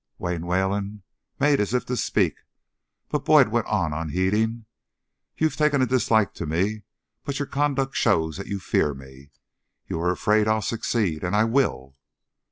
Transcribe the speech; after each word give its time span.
Wayne 0.17 0.47
Wayland 0.47 1.03
made 1.39 1.59
as 1.59 1.75
if 1.75 1.85
to 1.85 1.95
speak, 1.95 2.37
but 3.09 3.23
Boyd 3.23 3.49
went 3.49 3.67
on 3.67 3.93
unheeding: 3.93 4.65
"You've 5.37 5.55
taken 5.55 5.79
a 5.79 5.85
dislike 5.85 6.33
to 6.33 6.47
me, 6.47 6.81
but 7.23 7.37
your 7.37 7.45
conduct 7.45 7.95
shows 7.95 8.37
that 8.37 8.47
you 8.47 8.57
fear 8.59 8.95
me. 8.95 9.29
You 9.85 10.01
are 10.01 10.09
afraid 10.11 10.47
I'll 10.47 10.63
succeed, 10.63 11.23
and 11.23 11.35
I 11.35 11.43
will." 11.43 11.95